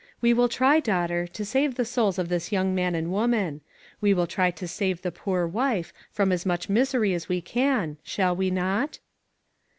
[0.19, 3.61] We will try, daughter, to save the souls of this young man and woman.
[4.01, 7.97] We will try to save the poor wife from as much misery as we can,
[8.01, 8.97] shall we not?"